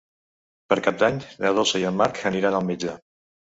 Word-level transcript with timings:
Per 0.73 0.77
Cap 0.87 0.97
d'Any 1.03 1.19
na 1.45 1.53
Dolça 1.61 1.83
i 1.85 1.87
en 1.91 2.01
Marc 2.01 2.25
aniran 2.33 2.61
al 2.63 2.69
metge. 2.73 2.99